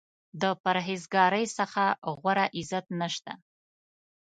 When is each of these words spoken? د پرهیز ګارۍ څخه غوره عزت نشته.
د 0.41 0.43
پرهیز 0.63 1.03
ګارۍ 1.13 1.45
څخه 1.57 1.83
غوره 2.19 2.45
عزت 2.57 2.85
نشته. 2.99 3.33